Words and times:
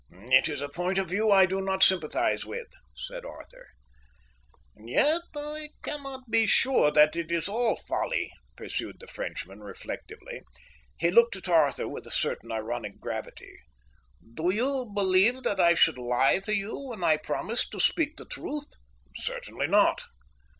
"It 0.31 0.49
is 0.49 0.61
a 0.61 0.67
point 0.67 0.97
of 0.97 1.09
view 1.09 1.29
I 1.29 1.45
do 1.45 1.61
not 1.61 1.83
sympathize 1.83 2.43
with," 2.43 2.65
said 2.95 3.23
Arthur. 3.23 3.67
"Yet 4.75 5.21
I 5.35 5.69
cannot 5.83 6.21
be 6.27 6.47
sure 6.47 6.89
that 6.89 7.15
it 7.15 7.31
is 7.31 7.47
all 7.47 7.75
folly," 7.75 8.31
pursued 8.57 8.99
the 8.99 9.05
Frenchman 9.05 9.59
reflectively. 9.59 10.41
He 10.97 11.11
looked 11.11 11.35
at 11.35 11.47
Arthur 11.47 11.87
with 11.87 12.07
a 12.07 12.09
certain 12.09 12.51
ironic 12.51 12.99
gravity. 12.99 13.59
"Do 14.33 14.49
you 14.51 14.91
believe 14.91 15.43
that 15.43 15.59
I 15.59 15.75
should 15.75 15.99
lie 15.99 16.39
to 16.45 16.55
you 16.55 16.75
when 16.79 17.03
I 17.03 17.17
promised 17.17 17.71
to 17.73 17.79
speak 17.79 18.17
the 18.17 18.25
truth?" 18.25 18.71
"Certainly 19.15 19.67
not." 19.67 20.05